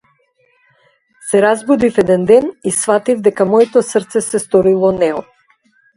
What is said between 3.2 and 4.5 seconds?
дека моето срце се